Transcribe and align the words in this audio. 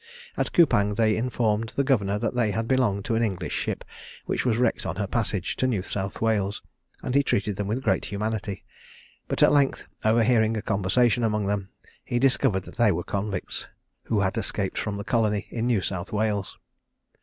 At 0.35 0.51
Cupang 0.51 0.95
they 0.95 1.15
informed 1.15 1.73
the 1.75 1.83
governor 1.83 2.17
that 2.17 2.33
they 2.33 2.49
had 2.49 2.67
belonged 2.67 3.05
to 3.05 3.13
an 3.13 3.21
English 3.21 3.53
ship, 3.53 3.83
which 4.25 4.47
was 4.47 4.57
wrecked 4.57 4.83
on 4.83 4.95
her 4.95 5.05
passage 5.05 5.55
to 5.57 5.67
New 5.67 5.83
South 5.83 6.19
Wales, 6.19 6.63
and 7.03 7.13
he 7.13 7.21
treated 7.21 7.55
them 7.55 7.67
with 7.67 7.83
great 7.83 8.05
humanity; 8.05 8.63
but 9.27 9.43
at 9.43 9.51
length 9.51 9.85
overhearing 10.03 10.57
a 10.57 10.61
conversation 10.63 11.21
among 11.23 11.45
them, 11.45 11.69
he 12.03 12.17
discovered 12.17 12.63
that 12.63 12.77
they 12.77 12.91
were 12.91 13.03
convicts, 13.03 13.67
who 14.05 14.21
had 14.21 14.39
escaped 14.39 14.79
from 14.79 14.97
the 14.97 15.03
colony 15.03 15.45
in 15.51 15.67
New 15.67 15.81
South 15.81 16.11
Wales. 16.11 16.57